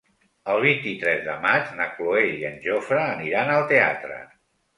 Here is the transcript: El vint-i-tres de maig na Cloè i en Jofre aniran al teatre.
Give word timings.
El 0.51 0.61
vint-i-tres 0.61 1.21
de 1.27 1.35
maig 1.43 1.69
na 1.81 1.87
Cloè 1.99 2.25
i 2.31 2.41
en 2.51 2.57
Jofre 2.65 3.03
aniran 3.05 3.53
al 3.59 3.69
teatre. 3.75 4.19